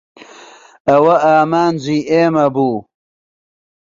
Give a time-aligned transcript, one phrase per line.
[0.87, 2.77] ئەوە ئامانجی ئێمە بوو.